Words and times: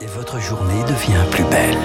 Et 0.00 0.06
votre 0.06 0.40
journée 0.40 0.82
devient 0.84 1.24
plus 1.32 1.42
belle. 1.44 1.76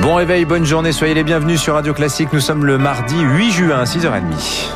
Bon 0.00 0.14
réveil, 0.14 0.46
bonne 0.46 0.64
journée, 0.64 0.92
soyez 0.92 1.12
les 1.12 1.24
bienvenus 1.24 1.60
sur 1.60 1.74
Radio 1.74 1.92
Classique. 1.92 2.32
Nous 2.32 2.40
sommes 2.40 2.64
le 2.64 2.78
mardi 2.78 3.20
8 3.20 3.52
juin, 3.52 3.84
6h30. 3.84 4.72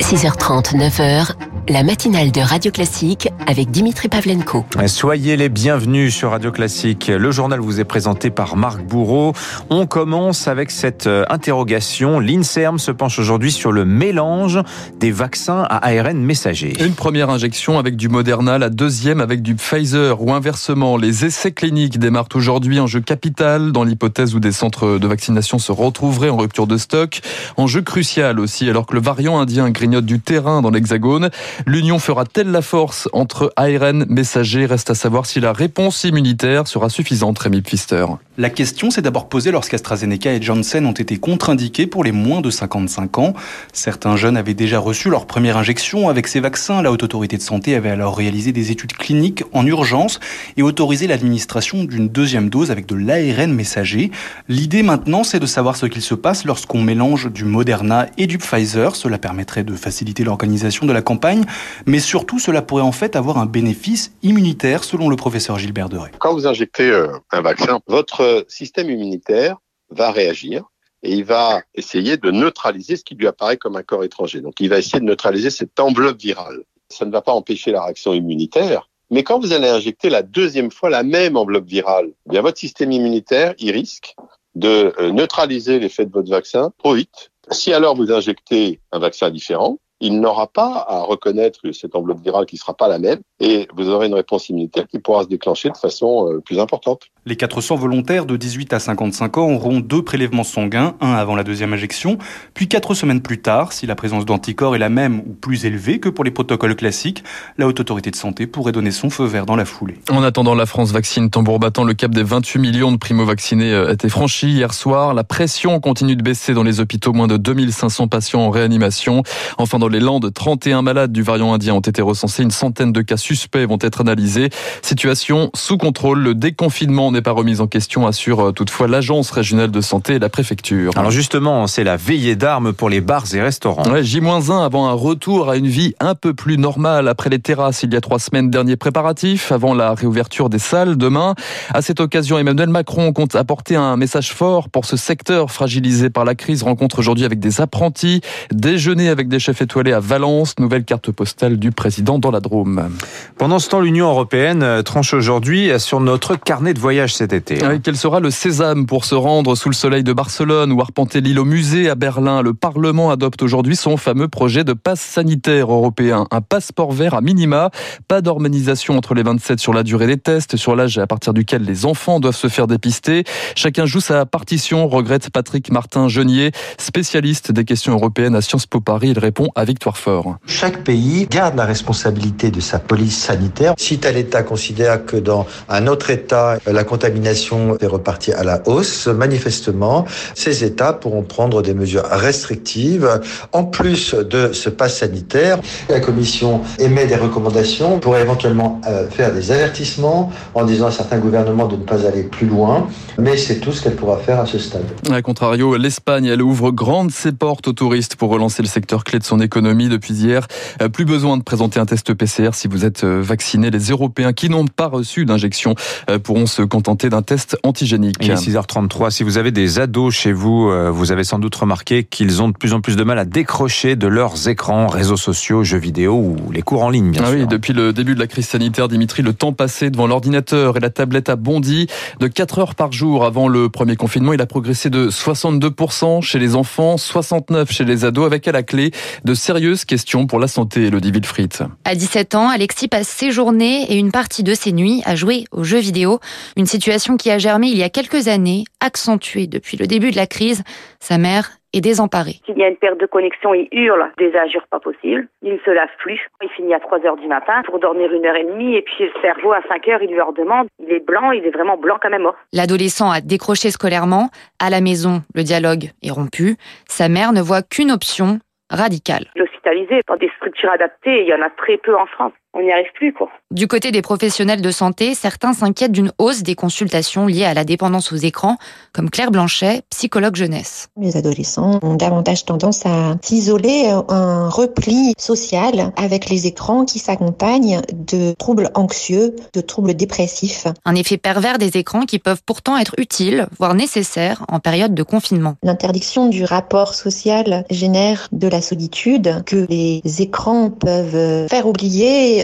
6h30, 0.00 0.76
9h, 0.76 1.32
la 1.68 1.82
matinale 1.82 2.32
de 2.32 2.40
Radio 2.40 2.70
Classique 2.70 3.28
avec 3.46 3.70
Dimitri 3.70 4.08
Pavlenko. 4.08 4.64
Soyez 4.86 5.36
les 5.36 5.50
bienvenus 5.50 6.14
sur 6.14 6.30
Radio 6.30 6.50
Classique. 6.50 7.08
Le 7.08 7.30
journal 7.30 7.60
vous 7.60 7.78
est 7.78 7.84
présenté 7.84 8.30
par 8.30 8.56
Marc 8.56 8.82
Bourreau. 8.82 9.34
On 9.68 9.86
commence 9.86 10.48
avec 10.48 10.70
cette 10.70 11.06
euh, 11.06 11.24
interrogation. 11.28 12.20
L'INSERM 12.20 12.78
se 12.78 12.90
penche 12.90 13.18
aujourd'hui 13.18 13.52
sur 13.52 13.70
le 13.70 13.84
mélange 13.84 14.60
des 14.98 15.10
vaccins 15.10 15.66
à 15.68 15.86
ARN 15.88 16.18
messager. 16.18 16.72
Une 16.82 16.94
première 16.94 17.28
injection 17.28 17.78
avec 17.78 17.96
du 17.96 18.08
Moderna, 18.08 18.56
la 18.56 18.70
deuxième 18.70 19.20
avec 19.20 19.42
du 19.42 19.54
Pfizer 19.54 20.22
ou 20.22 20.32
inversement. 20.32 20.96
Les 20.96 21.26
essais 21.26 21.52
cliniques 21.52 21.98
démarrent 21.98 22.28
aujourd'hui, 22.34 22.78
jeu 22.86 23.00
capital 23.00 23.72
dans 23.72 23.84
l'hypothèse 23.84 24.34
où 24.34 24.40
des 24.40 24.52
centres 24.52 24.98
de 24.98 25.06
vaccination 25.06 25.58
se 25.58 25.72
retrouveraient 25.72 26.30
en 26.30 26.38
rupture 26.38 26.66
de 26.66 26.78
stock. 26.78 27.20
Enjeu 27.58 27.82
crucial 27.82 28.40
aussi 28.40 28.70
alors 28.70 28.86
que 28.86 28.94
le 28.94 29.00
variant 29.00 29.38
indien 29.38 29.68
grignote 29.68 30.06
du 30.06 30.20
terrain 30.20 30.62
dans 30.62 30.70
l'hexagone. 30.70 31.28
L'union 31.66 31.98
fera-t-elle 31.98 32.50
la 32.50 32.62
force 32.62 33.08
entre 33.12 33.52
ARN 33.56 34.06
messager? 34.08 34.66
Reste 34.66 34.90
à 34.90 34.94
savoir 34.94 35.26
si 35.26 35.40
la 35.40 35.52
réponse 35.52 36.04
immunitaire 36.04 36.66
sera 36.68 36.88
suffisante, 36.88 37.38
Rémi 37.38 37.62
Pfister. 37.62 38.06
La 38.36 38.50
question 38.50 38.90
s'est 38.90 39.02
d'abord 39.02 39.28
posée 39.28 39.50
lorsqu'AstraZeneca 39.50 40.32
et 40.32 40.40
Janssen 40.40 40.86
ont 40.86 40.92
été 40.92 41.16
contre-indiqués 41.16 41.88
pour 41.88 42.04
les 42.04 42.12
moins 42.12 42.40
de 42.40 42.50
55 42.50 43.18
ans. 43.18 43.32
Certains 43.72 44.14
jeunes 44.14 44.36
avaient 44.36 44.54
déjà 44.54 44.78
reçu 44.78 45.10
leur 45.10 45.26
première 45.26 45.56
injection 45.56 46.08
avec 46.08 46.28
ces 46.28 46.38
vaccins. 46.38 46.80
La 46.80 46.92
Haute 46.92 47.02
Autorité 47.02 47.36
de 47.36 47.42
Santé 47.42 47.74
avait 47.74 47.90
alors 47.90 48.16
réalisé 48.16 48.52
des 48.52 48.70
études 48.70 48.92
cliniques 48.92 49.42
en 49.52 49.66
urgence 49.66 50.20
et 50.56 50.62
autorisé 50.62 51.08
l'administration 51.08 51.82
d'une 51.82 52.08
deuxième 52.08 52.48
dose 52.48 52.70
avec 52.70 52.86
de 52.86 52.94
l'ARN 52.94 53.52
messager. 53.52 54.12
L'idée 54.48 54.84
maintenant, 54.84 55.24
c'est 55.24 55.40
de 55.40 55.46
savoir 55.46 55.74
ce 55.74 55.86
qu'il 55.86 56.02
se 56.02 56.14
passe 56.14 56.44
lorsqu'on 56.44 56.80
mélange 56.80 57.32
du 57.32 57.44
Moderna 57.44 58.06
et 58.18 58.28
du 58.28 58.38
Pfizer. 58.38 58.94
Cela 58.94 59.18
permettrait 59.18 59.64
de 59.64 59.74
faciliter 59.74 60.22
l'organisation 60.22 60.86
de 60.86 60.92
la 60.92 61.02
campagne, 61.02 61.44
mais 61.86 62.00
surtout 62.00 62.38
cela 62.38 62.62
pourrait 62.62 62.82
en 62.82 62.92
fait 62.92 63.16
avoir 63.16 63.38
un 63.38 63.46
bénéfice 63.46 64.12
immunitaire 64.22 64.84
selon 64.84 65.08
le 65.08 65.16
professeur 65.16 65.58
Gilbert 65.58 65.88
Deray. 65.88 66.10
Quand 66.18 66.34
vous 66.34 66.46
injectez 66.46 66.90
euh, 66.90 67.08
un 67.30 67.40
vaccin, 67.40 67.80
votre 67.86 68.44
système 68.48 68.90
immunitaire 68.90 69.56
va 69.90 70.10
réagir 70.10 70.64
et 71.02 71.12
il 71.12 71.24
va 71.24 71.62
essayer 71.74 72.16
de 72.16 72.30
neutraliser 72.30 72.96
ce 72.96 73.04
qui 73.04 73.14
lui 73.14 73.26
apparaît 73.26 73.56
comme 73.56 73.76
un 73.76 73.82
corps 73.82 74.04
étranger. 74.04 74.40
Donc 74.40 74.54
il 74.60 74.68
va 74.68 74.78
essayer 74.78 75.00
de 75.00 75.04
neutraliser 75.04 75.50
cette 75.50 75.78
enveloppe 75.78 76.20
virale. 76.20 76.64
Ça 76.88 77.04
ne 77.04 77.10
va 77.10 77.22
pas 77.22 77.32
empêcher 77.32 77.70
la 77.70 77.84
réaction 77.84 78.14
immunitaire, 78.14 78.88
mais 79.10 79.22
quand 79.22 79.38
vous 79.38 79.52
allez 79.52 79.68
injecter 79.68 80.10
la 80.10 80.22
deuxième 80.22 80.70
fois 80.70 80.90
la 80.90 81.02
même 81.02 81.36
enveloppe 81.36 81.66
virale, 81.66 82.08
eh 82.26 82.30
bien 82.30 82.42
votre 82.42 82.58
système 82.58 82.92
immunitaire, 82.92 83.54
il 83.58 83.70
risque 83.70 84.14
de 84.54 84.92
euh, 84.98 85.12
neutraliser 85.12 85.78
l'effet 85.78 86.04
de 86.04 86.12
votre 86.12 86.30
vaccin 86.30 86.72
trop 86.78 86.94
vite. 86.94 87.30
Si 87.50 87.72
alors 87.72 87.96
vous 87.96 88.12
injectez 88.12 88.80
un 88.92 88.98
vaccin 88.98 89.30
différent, 89.30 89.78
il 90.00 90.20
n'aura 90.20 90.46
pas 90.46 90.84
à 90.88 91.02
reconnaître 91.02 91.60
cette 91.72 91.94
enveloppe 91.94 92.22
virale 92.22 92.46
qui 92.46 92.56
ne 92.56 92.60
sera 92.60 92.74
pas 92.74 92.88
la 92.88 92.98
même 92.98 93.18
et 93.40 93.68
vous 93.76 93.88
aurez 93.88 94.06
une 94.06 94.14
réponse 94.14 94.48
immunitaire 94.48 94.86
qui 94.86 94.98
pourra 94.98 95.24
se 95.24 95.28
déclencher 95.28 95.70
de 95.70 95.76
façon 95.76 96.28
euh, 96.28 96.40
plus 96.40 96.58
importante. 96.58 97.02
Les 97.26 97.36
400 97.36 97.76
volontaires 97.76 98.26
de 98.26 98.36
18 98.36 98.72
à 98.72 98.78
55 98.78 99.38
ans 99.38 99.50
auront 99.50 99.80
deux 99.80 100.02
prélèvements 100.02 100.44
sanguins, 100.44 100.94
un 101.00 101.12
avant 101.12 101.36
la 101.36 101.44
deuxième 101.44 101.72
injection, 101.72 102.18
puis 102.54 102.68
quatre 102.68 102.94
semaines 102.94 103.20
plus 103.20 103.40
tard, 103.40 103.72
si 103.72 103.86
la 103.86 103.94
présence 103.94 104.24
d'anticorps 104.24 104.74
est 104.74 104.78
la 104.78 104.88
même 104.88 105.20
ou 105.20 105.34
plus 105.34 105.64
élevée 105.64 106.00
que 106.00 106.08
pour 106.08 106.24
les 106.24 106.30
protocoles 106.30 106.76
classiques, 106.76 107.22
la 107.58 107.66
Haute 107.66 107.80
Autorité 107.80 108.10
de 108.10 108.16
Santé 108.16 108.46
pourrait 108.46 108.72
donner 108.72 108.90
son 108.90 109.10
feu 109.10 109.24
vert 109.24 109.46
dans 109.46 109.56
la 109.56 109.64
foulée. 109.64 109.98
En 110.10 110.22
attendant, 110.22 110.54
la 110.54 110.66
France 110.66 110.92
vaccine 110.92 111.30
tambour 111.30 111.58
battant. 111.58 111.84
Le 111.84 111.94
cap 111.94 112.12
des 112.12 112.22
28 112.22 112.58
millions 112.58 112.92
de 112.92 112.96
primo-vaccinés 112.96 113.72
euh, 113.72 113.88
a 113.88 113.92
été 113.92 114.08
franchi 114.08 114.48
hier 114.48 114.72
soir. 114.72 115.14
La 115.14 115.24
pression 115.24 115.80
continue 115.80 116.16
de 116.16 116.22
baisser 116.22 116.54
dans 116.54 116.62
les 116.62 116.80
hôpitaux. 116.80 117.12
Moins 117.12 117.26
de 117.26 117.36
2500 117.36 118.08
patients 118.08 118.40
en 118.40 118.50
réanimation. 118.50 119.22
Enfin, 119.58 119.78
dans 119.78 119.87
les 119.88 120.00
Landes, 120.00 120.32
31 120.32 120.82
malades 120.82 121.12
du 121.12 121.22
variant 121.22 121.52
indien 121.52 121.74
ont 121.74 121.80
été 121.80 122.02
recensés. 122.02 122.42
Une 122.42 122.50
centaine 122.50 122.92
de 122.92 123.00
cas 123.02 123.16
suspects 123.16 123.66
vont 123.66 123.78
être 123.80 124.00
analysés. 124.00 124.50
Situation 124.82 125.50
sous 125.54 125.78
contrôle. 125.78 126.20
Le 126.20 126.34
déconfinement 126.34 127.10
n'est 127.12 127.22
pas 127.22 127.32
remis 127.32 127.60
en 127.60 127.66
question, 127.66 128.06
assure 128.06 128.48
euh, 128.48 128.52
toutefois 128.52 128.88
l'Agence 128.88 129.30
régionale 129.30 129.70
de 129.70 129.80
santé 129.80 130.14
et 130.14 130.18
la 130.18 130.28
préfecture. 130.28 130.92
Alors 130.96 131.10
justement, 131.10 131.66
c'est 131.66 131.84
la 131.84 131.96
veillée 131.96 132.36
d'armes 132.36 132.72
pour 132.72 132.88
les 132.88 133.00
bars 133.00 133.24
et 133.34 133.40
restaurants. 133.40 133.90
Ouais, 133.90 134.02
J-1 134.02 134.64
avant 134.64 134.88
un 134.88 134.92
retour 134.92 135.50
à 135.50 135.56
une 135.56 135.66
vie 135.66 135.94
un 136.00 136.14
peu 136.14 136.34
plus 136.34 136.58
normale 136.58 137.08
après 137.08 137.30
les 137.30 137.38
terrasses 137.38 137.82
il 137.82 137.92
y 137.92 137.96
a 137.96 138.00
trois 138.00 138.18
semaines. 138.18 138.50
Dernier 138.50 138.76
préparatif 138.76 139.52
avant 139.52 139.74
la 139.74 139.94
réouverture 139.94 140.48
des 140.48 140.58
salles 140.58 140.96
demain. 140.96 141.34
À 141.72 141.82
cette 141.82 142.00
occasion, 142.00 142.38
Emmanuel 142.38 142.68
Macron 142.68 143.12
compte 143.12 143.34
apporter 143.34 143.76
un 143.76 143.96
message 143.96 144.32
fort 144.32 144.68
pour 144.68 144.84
ce 144.84 144.96
secteur 144.96 145.50
fragilisé 145.50 146.10
par 146.10 146.24
la 146.24 146.34
crise. 146.34 146.62
Rencontre 146.62 146.98
aujourd'hui 146.98 147.24
avec 147.24 147.38
des 147.38 147.60
apprentis, 147.60 148.20
déjeuner 148.52 149.08
avec 149.08 149.28
des 149.28 149.38
chefs 149.38 149.62
étoilés 149.62 149.77
à 149.86 150.00
Valence. 150.00 150.58
Nouvelle 150.58 150.84
carte 150.84 151.12
postale 151.12 151.56
du 151.56 151.70
président 151.70 152.18
dans 152.18 152.32
la 152.32 152.40
Drôme. 152.40 152.90
Pendant 153.38 153.60
ce 153.60 153.68
temps, 153.68 153.80
l'Union 153.80 154.08
européenne 154.08 154.64
euh, 154.64 154.82
tranche 154.82 155.14
aujourd'hui 155.14 155.70
sur 155.78 156.00
notre 156.00 156.34
carnet 156.34 156.74
de 156.74 156.80
voyage 156.80 157.14
cet 157.14 157.32
été. 157.32 157.58
Ah 157.62 157.78
quel 157.78 157.96
sera 157.96 158.18
le 158.18 158.30
sésame 158.30 158.86
pour 158.86 159.04
se 159.04 159.14
rendre 159.14 159.54
sous 159.54 159.68
le 159.68 159.74
soleil 159.74 160.02
de 160.02 160.12
Barcelone 160.12 160.72
ou 160.72 160.80
arpenter 160.80 161.20
l'île 161.20 161.38
au 161.38 161.44
musée 161.44 161.88
à 161.88 161.94
Berlin? 161.94 162.42
Le 162.42 162.54
Parlement 162.54 163.10
adopte 163.10 163.40
aujourd'hui 163.40 163.76
son 163.76 163.96
fameux 163.96 164.26
projet 164.26 164.64
de 164.64 164.72
passe 164.72 165.00
sanitaire 165.00 165.72
européen. 165.72 166.26
Un 166.32 166.40
passeport 166.40 166.90
vert 166.90 167.14
à 167.14 167.20
minima. 167.20 167.70
Pas 168.08 168.20
d'harmonisation 168.20 168.96
entre 168.96 169.14
les 169.14 169.22
27 169.22 169.60
sur 169.60 169.72
la 169.72 169.84
durée 169.84 170.08
des 170.08 170.18
tests, 170.18 170.56
sur 170.56 170.74
l'âge 170.74 170.98
à 170.98 171.06
partir 171.06 171.32
duquel 171.32 171.62
les 171.62 171.86
enfants 171.86 172.18
doivent 172.18 172.34
se 172.34 172.48
faire 172.48 172.66
dépister. 172.66 173.22
Chacun 173.54 173.86
joue 173.86 174.00
sa 174.00 174.26
partition, 174.26 174.88
regrette 174.88 175.30
Patrick 175.30 175.70
Martin-Genier, 175.70 176.50
spécialiste 176.78 177.52
des 177.52 177.64
questions 177.64 177.92
européennes 177.92 178.34
à 178.34 178.40
Sciences 178.40 178.66
Po 178.66 178.80
Paris. 178.80 179.10
Il 179.10 179.18
répond 179.18 179.50
à 179.54 179.67
Victoire 179.68 179.98
Fort. 179.98 180.38
Chaque 180.46 180.82
pays 180.82 181.26
garde 181.30 181.54
la 181.54 181.66
responsabilité 181.66 182.50
de 182.50 182.58
sa 182.58 182.78
police 182.78 183.18
sanitaire. 183.18 183.74
Si 183.76 183.98
tel 183.98 184.16
État 184.16 184.42
considère 184.42 185.04
que 185.04 185.18
dans 185.18 185.46
un 185.68 185.86
autre 185.88 186.08
État, 186.08 186.56
la 186.66 186.84
contamination 186.84 187.76
est 187.78 187.86
repartie 187.86 188.32
à 188.32 188.44
la 188.44 188.62
hausse, 188.66 189.08
manifestement, 189.08 190.06
ces 190.34 190.64
États 190.64 190.94
pourront 190.94 191.22
prendre 191.22 191.60
des 191.60 191.74
mesures 191.74 192.06
restrictives. 192.10 193.20
En 193.52 193.64
plus 193.64 194.14
de 194.14 194.52
ce 194.54 194.70
pass 194.70 195.00
sanitaire, 195.00 195.58
la 195.90 196.00
Commission 196.00 196.62
émet 196.78 197.06
des 197.06 197.16
recommandations 197.16 197.98
pour 197.98 198.16
éventuellement 198.16 198.80
euh, 198.86 199.06
faire 199.10 199.34
des 199.34 199.52
avertissements 199.52 200.32
en 200.54 200.64
disant 200.64 200.86
à 200.86 200.92
certains 200.92 201.18
gouvernements 201.18 201.68
de 201.68 201.76
ne 201.76 201.84
pas 201.84 202.06
aller 202.06 202.22
plus 202.22 202.46
loin, 202.46 202.86
mais 203.18 203.36
c'est 203.36 203.60
tout 203.60 203.72
ce 203.72 203.82
qu'elle 203.82 203.96
pourra 203.96 204.16
faire 204.16 204.40
à 204.40 204.46
ce 204.46 204.58
stade. 204.58 204.86
A 205.12 205.20
contrario, 205.20 205.76
l'Espagne, 205.76 206.24
elle 206.24 206.40
ouvre 206.40 206.70
grandes 206.70 207.10
ses 207.10 207.32
portes 207.32 207.68
aux 207.68 207.74
touristes 207.74 208.16
pour 208.16 208.30
relancer 208.30 208.62
le 208.62 208.68
secteur 208.68 209.04
clé 209.04 209.18
de 209.18 209.24
son 209.24 209.40
économie 209.40 209.57
depuis 209.60 210.14
hier. 210.14 210.46
Euh, 210.82 210.88
plus 210.88 211.04
besoin 211.04 211.36
de 211.36 211.42
présenter 211.42 211.80
un 211.80 211.86
test 211.86 212.14
PCR 212.14 212.50
si 212.52 212.68
vous 212.68 212.84
êtes 212.84 213.04
euh, 213.04 213.20
vacciné. 213.22 213.70
Les 213.70 213.90
Européens 213.90 214.32
qui 214.32 214.48
n'ont 214.48 214.66
pas 214.66 214.86
reçu 214.86 215.24
d'injection 215.24 215.74
pourront 216.22 216.46
se 216.46 216.62
contenter 216.62 217.08
d'un 217.08 217.22
test 217.22 217.56
antigénique. 217.62 218.16
Il 218.20 218.30
est 218.30 218.34
6h33. 218.34 219.10
Si 219.10 219.22
vous 219.22 219.38
avez 219.38 219.50
des 219.50 219.78
ados 219.78 220.14
chez 220.14 220.32
vous, 220.32 220.70
vous 220.92 221.12
avez 221.12 221.24
sans 221.24 221.38
doute 221.38 221.54
remarqué 221.54 222.04
qu'ils 222.04 222.42
ont 222.42 222.48
de 222.48 222.56
plus 222.56 222.72
en 222.72 222.80
plus 222.80 222.96
de 222.96 223.04
mal 223.04 223.18
à 223.18 223.24
décrocher 223.24 223.96
de 223.96 224.06
leurs 224.06 224.48
écrans, 224.48 224.86
réseaux 224.86 225.16
sociaux, 225.16 225.64
jeux 225.64 225.78
vidéo 225.78 226.14
ou 226.14 226.36
les 226.52 226.62
cours 226.62 226.82
en 226.82 226.90
ligne, 226.90 227.10
bien 227.10 227.22
ah 227.24 227.30
sûr. 227.30 227.40
Oui, 227.40 227.46
depuis 227.46 227.72
le 227.72 227.92
début 227.92 228.14
de 228.14 228.20
la 228.20 228.26
crise 228.26 228.48
sanitaire, 228.48 228.88
Dimitri, 228.88 229.22
le 229.22 229.32
temps 229.32 229.52
passé 229.52 229.90
devant 229.90 230.06
l'ordinateur 230.06 230.76
et 230.76 230.80
la 230.80 230.90
tablette 230.90 231.28
a 231.28 231.36
bondi 231.36 231.86
de 232.20 232.26
4 232.26 232.58
heures 232.58 232.74
par 232.74 232.92
jour 232.92 233.24
avant 233.24 233.48
le 233.48 233.68
premier 233.68 233.96
confinement. 233.96 234.32
Il 234.32 234.40
a 234.40 234.46
progressé 234.46 234.90
de 234.90 235.10
62% 235.10 236.22
chez 236.22 236.38
les 236.38 236.54
enfants, 236.54 236.96
69% 236.96 237.70
chez 237.70 237.84
les 237.84 238.04
ados, 238.04 238.26
avec 238.26 238.48
à 238.48 238.52
la 238.52 238.62
clé 238.62 238.90
de 239.24 239.34
sérieuses 239.48 239.86
questions 239.86 240.26
pour 240.26 240.38
la 240.40 240.46
santé, 240.46 240.88
Elodie 240.88 241.10
Wilfried. 241.10 241.54
À 241.86 241.94
17 241.94 242.34
ans, 242.34 242.50
Alexis 242.50 242.86
passe 242.86 243.08
ses 243.08 243.30
journées 243.30 243.90
et 243.90 243.96
une 243.96 244.12
partie 244.12 244.42
de 244.42 244.52
ses 244.52 244.72
nuits 244.72 245.00
à 245.06 245.14
jouer 245.14 245.44
aux 245.52 245.64
jeux 245.64 245.78
vidéo. 245.78 246.18
Une 246.58 246.66
situation 246.66 247.16
qui 247.16 247.30
a 247.30 247.38
germé 247.38 247.68
il 247.68 247.78
y 247.78 247.82
a 247.82 247.88
quelques 247.88 248.28
années, 248.28 248.64
accentuée 248.80 249.46
depuis 249.46 249.78
le 249.78 249.86
début 249.86 250.10
de 250.10 250.16
la 250.16 250.26
crise. 250.26 250.64
Sa 251.00 251.16
mère 251.16 251.52
est 251.72 251.80
désemparée. 251.80 252.40
S'il 252.44 252.58
y 252.58 252.62
a 252.62 252.68
une 252.68 252.76
perte 252.76 253.00
de 253.00 253.06
connexion, 253.06 253.54
il 253.54 253.68
hurle 253.72 254.10
des 254.18 254.32
injures 254.36 254.66
pas 254.70 254.80
possibles. 254.80 255.28
Il 255.42 255.54
ne 255.54 255.58
se 255.64 255.70
lave 255.70 255.88
plus. 255.98 256.20
Il 256.42 256.50
finit 256.50 256.74
à 256.74 256.80
3 256.80 256.98
heures 257.06 257.16
du 257.16 257.26
matin 257.26 257.62
pour 257.64 257.78
dormir 257.78 258.12
une 258.12 258.26
heure 258.26 258.36
et 258.36 258.44
demie 258.44 258.74
et 258.74 258.82
puis 258.82 259.04
le 259.04 259.20
cerveau 259.22 259.52
à 259.52 259.62
5 259.66 259.88
heures, 259.88 260.02
il 260.02 260.10
lui 260.10 260.20
redemande. 260.20 260.66
Il 260.78 260.92
est 260.92 261.04
blanc, 261.04 261.30
il 261.30 261.44
est 261.46 261.50
vraiment 261.50 261.78
blanc 261.78 261.96
un 262.02 262.18
mort. 262.18 262.36
L'adolescent 262.52 263.10
a 263.10 263.22
décroché 263.22 263.70
scolairement. 263.70 264.28
À 264.58 264.68
la 264.68 264.82
maison, 264.82 265.22
le 265.34 265.42
dialogue 265.42 265.90
est 266.02 266.10
rompu. 266.10 266.56
Sa 266.86 267.08
mère 267.08 267.32
ne 267.32 267.40
voit 267.40 267.62
qu'une 267.62 267.90
option 267.90 268.40
radicale. 268.70 269.26
L'hospitalisation 269.34 269.57
hospitalisés 269.68 270.02
dans 270.06 270.16
des 270.16 270.30
structures 270.36 270.70
adaptées. 270.70 271.22
Il 271.22 271.28
y 271.28 271.34
en 271.34 271.42
a 271.42 271.50
très 271.50 271.76
peu 271.78 271.96
en 271.96 272.06
France 272.06 272.32
on 272.54 272.62
n'y 272.62 272.72
arrive 272.72 272.90
plus, 272.94 273.12
quoi. 273.12 273.28
Du 273.50 273.68
côté 273.68 273.92
des 273.92 274.02
professionnels 274.02 274.60
de 274.60 274.70
santé, 274.70 275.14
certains 275.14 275.52
s'inquiètent 275.52 275.92
d'une 275.92 276.12
hausse 276.18 276.42
des 276.42 276.54
consultations 276.54 277.26
liées 277.26 277.44
à 277.44 277.54
la 277.54 277.64
dépendance 277.64 278.12
aux 278.12 278.16
écrans, 278.16 278.56
comme 278.92 279.10
Claire 279.10 279.30
Blanchet, 279.30 279.82
psychologue 279.90 280.34
jeunesse. 280.34 280.88
Les 281.00 281.16
adolescents 281.16 281.78
ont 281.82 281.94
davantage 281.94 282.44
tendance 282.44 282.84
à 282.84 283.16
s'isoler, 283.22 283.90
un 284.08 284.48
repli 284.48 285.12
social 285.18 285.92
avec 285.96 286.28
les 286.30 286.46
écrans 286.46 286.84
qui 286.84 286.98
s'accompagnent 286.98 287.80
de 287.92 288.34
troubles 288.34 288.70
anxieux, 288.74 289.36
de 289.54 289.60
troubles 289.60 289.94
dépressifs. 289.94 290.66
Un 290.84 290.94
effet 290.94 291.16
pervers 291.16 291.58
des 291.58 291.76
écrans 291.76 292.02
qui 292.02 292.18
peuvent 292.18 292.42
pourtant 292.44 292.76
être 292.76 292.94
utiles, 292.98 293.46
voire 293.58 293.74
nécessaires, 293.74 294.44
en 294.48 294.58
période 294.58 294.94
de 294.94 295.02
confinement. 295.02 295.54
L'interdiction 295.62 296.28
du 296.28 296.44
rapport 296.44 296.94
social 296.94 297.64
génère 297.70 298.28
de 298.32 298.48
la 298.48 298.60
solitude 298.60 299.44
que 299.44 299.57
les 299.68 300.02
écrans 300.20 300.70
peuvent 300.70 301.48
faire 301.48 301.66
oublier 301.66 301.78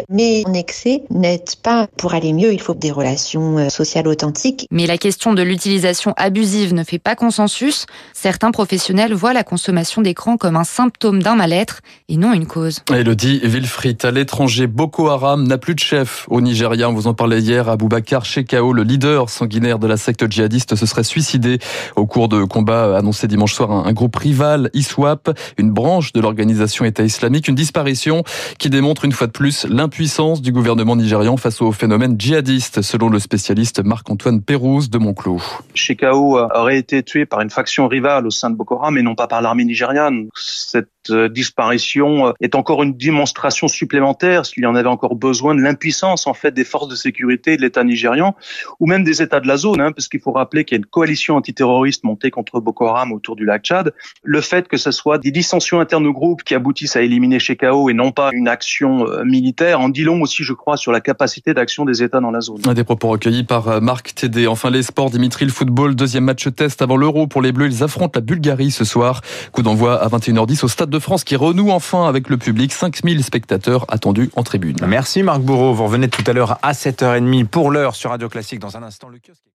mais 0.09 0.43
en 0.47 0.55
excès 0.55 1.03
n'aide 1.11 1.57
pas 1.63 1.87
pour 1.97 2.15
aller 2.15 2.33
mieux. 2.33 2.53
Il 2.53 2.61
faut 2.61 2.75
des 2.75 2.91
relations 2.91 3.59
euh, 3.59 3.69
sociales 3.69 4.09
authentiques. 4.09 4.67
Mais 4.71 4.87
la 4.87 4.99
question 4.99 5.33
de 5.33 5.43
l'utilisation 5.43 6.15
abusive 6.17 6.75
ne 6.75 6.85
fait 6.85 6.99
pas 6.99 7.15
consensus. 7.15 7.87
Certains 8.13 8.51
professionnels 8.51 9.15
voient 9.15 9.33
la 9.33 9.45
consommation 9.45 10.03
d'écran 10.03 10.37
comme 10.37 10.57
un 10.57 10.65
symptôme 10.65 11.23
d'un 11.23 11.35
mal-être 11.35 11.81
et 12.09 12.17
non 12.17 12.33
une 12.33 12.47
cause. 12.47 12.81
Elodie 12.91 13.41
Wilfried, 13.43 14.05
à 14.05 14.11
l'étranger, 14.11 14.67
Boko 14.67 15.09
Haram 15.09 15.47
n'a 15.47 15.59
plus 15.59 15.75
de 15.75 15.81
chef 15.81 16.27
au 16.29 16.41
Nigeria. 16.41 16.89
On 16.89 16.95
vous 16.95 17.07
en 17.07 17.15
parlait 17.15 17.41
hier. 17.41 17.69
Aboubacar 17.69 18.25
Shekau, 18.25 18.73
le 18.73 18.83
leader 18.83 19.31
sanguinaire 19.31 19.79
de 19.79 19.87
la 19.87 19.97
secte 19.97 20.31
djihadiste, 20.31 20.75
se 20.77 20.87
serait 20.87 21.05
suicidé 21.05 21.59
au 21.97 22.07
cours 22.07 22.29
de 22.29 22.45
combats 22.45 22.97
annoncés 22.97 23.27
dimanche 23.27 23.55
soir. 23.55 23.71
Un 23.71 23.93
groupe 23.93 24.17
rival, 24.17 24.71
ISWAP, 24.75 25.39
une 25.59 25.71
branche 25.71 26.13
de 26.13 26.21
l'organisation 26.21 26.85
Islamique, 27.05 27.49
une 27.49 27.55
disparition 27.55 28.23
qui 28.59 28.71
démontre 28.71 29.05
une 29.05 29.13
fois 29.13 29.27
de 29.27 29.33
plus 29.33 29.67
l'impuissance 29.69 30.43
du 30.43 30.53
gouvernement 30.53 30.97
nigérian 30.97 31.37
face 31.37 31.61
au 31.63 31.73
phénomène 31.73 32.17
djihadiste, 32.19 32.83
selon 32.83 33.09
le 33.09 33.19
spécialiste 33.19 33.85
Marc-Antoine 33.85 34.43
Pérouse 34.43 34.91
de 34.91 34.99
Monclos. 34.99 35.43
Shekau 35.75 36.39
aurait 36.39 36.79
été 36.79 37.03
tué 37.03 37.27
par 37.27 37.41
une 37.41 37.51
faction 37.51 37.89
rivale 37.89 38.27
au 38.27 38.31
sein 38.31 38.51
de 38.51 38.57
Boko 38.57 38.77
Haram 38.77 38.99
et 38.99 39.03
non 39.03 39.15
pas 39.15 39.27
par 39.27 39.43
l'armée 39.43 39.65
nigériane. 39.65 40.29
Cette 40.35 40.89
euh, 41.11 41.29
disparition 41.29 42.29
euh, 42.29 42.33
est 42.41 42.55
encore 42.55 42.83
une 42.83 42.97
démonstration 42.97 43.69
supplémentaire, 43.69 44.47
s'il 44.47 44.63
y 44.63 44.67
en 44.67 44.75
avait 44.75 44.89
encore 44.89 45.15
besoin, 45.15 45.55
de 45.55 45.61
l'impuissance 45.61 46.27
en 46.27 46.35
fait 46.35 46.53
des 46.53 46.65
forces 46.65 46.89
de 46.89 46.95
sécurité 46.95 47.57
de 47.57 47.63
l'État 47.63 47.85
nigérian 47.85 48.35
ou 48.81 48.87
même 48.87 49.05
des 49.05 49.23
États 49.23 49.41
de 49.41 49.47
la 49.47 49.57
zone, 49.57 49.81
hein, 49.81 49.93
parce 49.93 50.09
qu'il 50.09 50.21
faut 50.21 50.33
rappeler 50.33 50.65
qu'il 50.65 50.77
y 50.77 50.79
a 50.79 50.81
une 50.81 50.87
coalition 50.87 51.37
antiterroriste 51.37 52.05
montée 52.05 52.31
contre 52.31 52.61
Boko 52.61 52.87
Haram 52.87 53.13
autour 53.13 53.37
du 53.37 53.45
lac 53.45 53.63
Tchad. 53.63 53.93
Le 54.23 54.41
fait 54.41 54.69
que 54.69 54.77
ce 54.77 54.91
soit 54.91 55.19
des 55.19 55.31
dissensions 55.31 55.81
internes 55.81 56.07
au 56.07 56.13
groupe 56.13 56.43
qui 56.43 56.55
aboutissent 56.55 56.97
à 56.97 57.03
éliminer 57.03 57.39
Shekau 57.39 57.91
et 57.91 57.95
non 57.95 58.13
pas 58.13 58.31
une 58.33 58.49
action 58.49 59.07
euh, 59.07 59.25
militaire 59.25 59.81
en 59.81 59.89
dit 59.89 60.05
long 60.05 60.23
aussi, 60.23 60.45
je 60.45 60.53
crois, 60.53 60.77
sur 60.77 60.93
la 60.93 61.01
capacité 61.01 61.55
d'action 61.55 61.85
des 61.85 62.03
États 62.03 62.21
dans 62.21 62.31
la 62.31 62.41
zone. 62.41 62.61
Des 62.75 62.85
propos 62.85 63.09
recueillis 63.09 63.45
par 63.45 63.81
Marc 63.81 64.15
Tédé. 64.15 64.47
Enfin, 64.47 64.71
les 64.71 64.83
sports, 64.83 65.11
Dimitri, 65.11 65.45
le 65.45 65.53
football, 65.53 65.95
deuxième 65.95 66.25
match 66.25 66.49
test 66.55 66.83
avant 66.83 66.97
l'Euro 66.97 67.27
pour 67.27 67.43
les 67.43 67.53
Bleus. 67.53 67.67
Ils 67.67 67.83
affrontent 67.83 68.13
la 68.15 68.21
Bulgarie 68.21 68.71
ce 68.71 68.85
soir. 68.85 69.21
Coup 69.53 69.63
d'envoi 69.63 70.01
à 70.01 70.09
21h10 70.09 70.65
au 70.65 70.69
stade 70.69 70.94
de 70.95 70.99
France 71.01 71.25
qui 71.25 71.37
renoue 71.37 71.71
enfin 71.71 72.07
avec 72.09 72.29
le 72.29 72.37
public. 72.37 72.73
5000 72.73 73.23
spectateurs 73.25 73.85
attendus 73.89 74.31
en 74.37 74.43
tribune. 74.43 74.77
Merci 74.87 75.23
Marc 75.23 75.41
Bourreau. 75.41 75.75
Vous 75.75 75.85
revenez 75.85 76.09
tout 76.09 76.25
à 76.27 76.33
l'heure 76.33 76.59
à 76.63 76.73
7h30 76.73 77.47
pour 77.47 77.71
l'heure 77.71 77.95
sur 77.95 78.11
Radio 78.11 78.29
Classique. 78.29 78.61
Dans 78.61 78.77
un 78.77 78.83
instant, 78.83 79.09
le 79.09 79.19
kiosque. 79.19 79.45